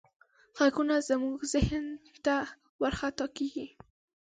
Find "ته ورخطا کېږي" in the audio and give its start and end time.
2.25-3.67